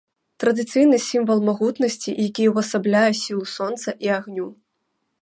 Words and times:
Традыцыйны 0.43 0.97
сімвал 1.07 1.43
магутнасці, 1.51 2.15
які 2.27 2.49
ўвасабляе 2.53 3.07
сілу 3.23 3.45
сонца 3.57 3.89
і 4.09 4.15
агню. 4.21 4.53